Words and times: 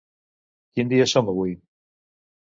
Quin 0.77 0.89
dia 0.93 1.05
som 1.11 1.29
avui? 1.33 1.53